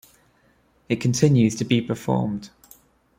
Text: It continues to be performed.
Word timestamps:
It 0.89 0.95
continues 0.99 1.53
to 1.57 1.63
be 1.63 1.79
performed. 1.79 2.49